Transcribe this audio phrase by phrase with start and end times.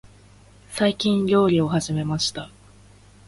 [0.71, 2.49] 最近、料理を始めました。